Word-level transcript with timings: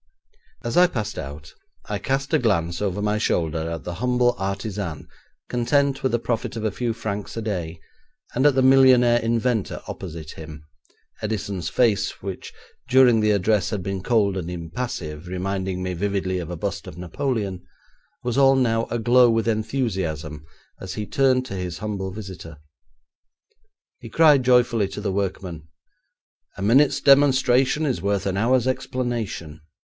As 0.63 0.77
I 0.77 0.87
passed 0.87 1.19
out, 1.19 1.53
I 1.85 1.99
cast 1.99 2.33
a 2.33 2.39
glance 2.39 2.81
over 2.81 3.03
my 3.03 3.19
shoulder 3.19 3.69
at 3.69 3.83
the 3.83 3.93
humble 4.01 4.33
artisan 4.39 5.07
content 5.47 6.01
with 6.01 6.11
a 6.15 6.17
profit 6.17 6.55
of 6.55 6.63
a 6.63 6.71
few 6.71 6.91
francs 6.91 7.37
a 7.37 7.41
day, 7.43 7.79
and 8.33 8.47
at 8.47 8.55
the 8.55 8.63
millionaire 8.63 9.19
inventor 9.19 9.79
opposite 9.87 10.31
him, 10.31 10.65
Edison's 11.21 11.69
face, 11.69 12.23
which 12.23 12.51
during 12.89 13.19
the 13.19 13.29
address 13.29 13.69
had 13.69 13.83
been 13.83 14.01
cold 14.01 14.37
and 14.37 14.49
impassive, 14.49 15.27
reminding 15.27 15.83
me 15.83 15.93
vividly 15.93 16.39
of 16.39 16.49
a 16.49 16.57
bust 16.57 16.87
of 16.87 16.97
Napoleon, 16.97 17.61
was 18.23 18.37
now 18.37 18.81
all 18.85 18.89
aglow 18.89 19.29
with 19.29 19.47
enthusiasm 19.47 20.43
as 20.79 20.95
he 20.95 21.05
turned 21.05 21.45
to 21.45 21.53
his 21.55 21.77
humble 21.77 22.11
visitor. 22.11 22.57
He 23.99 24.09
cried 24.09 24.41
joyfully 24.41 24.87
to 24.87 24.99
the 24.99 25.11
workman: 25.11 25.67
'A 26.57 26.63
minute's 26.63 27.01
demonstration 27.01 27.85
is 27.85 28.01
worth 28.01 28.25
an 28.25 28.35
hour's 28.35 28.65
explanation. 28.65 29.61